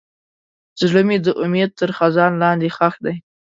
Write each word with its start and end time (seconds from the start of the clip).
زړه 0.81 1.01
مې 1.07 1.17
د 1.25 1.27
امید 1.43 1.71
تر 1.79 1.89
خزان 1.97 2.31
لاندې 2.43 2.67
ښخ 2.75 2.95
دی. 3.05 3.15